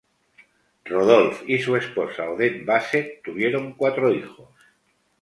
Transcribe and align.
Rodolphe 0.85 1.45
y 1.47 1.59
su 1.59 1.75
esposa 1.75 2.31
Odette 2.31 2.65
Basset 2.65 3.21
tuvieron 3.23 3.73
cuatro 3.73 4.11
hijos. 4.11 4.49